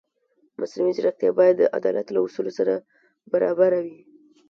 مصنوعي 0.59 0.93
ځیرکتیا 0.97 1.31
باید 1.39 1.55
د 1.59 1.63
عدالت 1.77 2.07
له 2.11 2.19
اصولو 2.25 2.51
سره 2.59 2.73
برابره 3.31 3.79
وي. 3.85 3.97